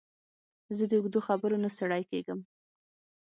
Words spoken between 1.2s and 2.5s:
خبرو نه ستړی کېږم.